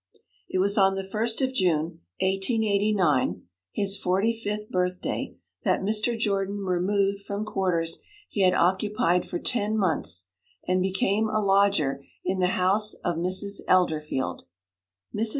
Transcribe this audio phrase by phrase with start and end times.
[0.49, 6.17] It was on the 1st of June, 1889, his forty fifth birthday, that Mr.
[6.17, 10.29] Jordan removed from quarters he had occupied for ten months,
[10.67, 13.61] and became a lodger in the house of Mrs.
[13.67, 14.45] Elderfield.
[15.15, 15.27] Mrs.